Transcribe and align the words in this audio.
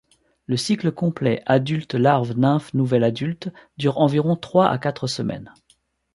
Le 0.47 0.57
cycle 0.57 0.91
complet 0.91 1.43
adulte-larve-nymphe-nouvel 1.45 3.03
adulte 3.03 3.49
dure 3.77 3.99
environ 3.99 4.35
trois 4.35 4.67
à 4.67 4.79
quatre 4.79 5.05
semaines. 5.05 5.53